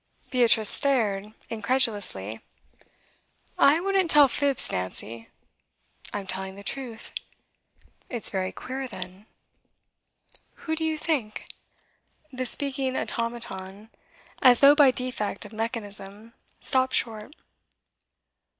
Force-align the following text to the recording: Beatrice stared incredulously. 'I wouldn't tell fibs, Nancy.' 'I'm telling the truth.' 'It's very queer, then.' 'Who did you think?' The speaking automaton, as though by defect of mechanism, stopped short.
Beatrice 0.31 0.71
stared 0.71 1.31
incredulously. 1.51 2.39
'I 3.59 3.79
wouldn't 3.81 4.09
tell 4.09 4.27
fibs, 4.27 4.71
Nancy.' 4.71 5.29
'I'm 6.11 6.25
telling 6.25 6.55
the 6.55 6.63
truth.' 6.63 7.11
'It's 8.09 8.31
very 8.31 8.51
queer, 8.51 8.87
then.' 8.87 9.27
'Who 10.55 10.75
did 10.75 10.85
you 10.85 10.97
think?' 10.97 11.45
The 12.33 12.47
speaking 12.47 12.97
automaton, 12.97 13.91
as 14.41 14.59
though 14.61 14.73
by 14.73 14.89
defect 14.89 15.45
of 15.45 15.53
mechanism, 15.53 16.33
stopped 16.59 16.95
short. 16.95 17.35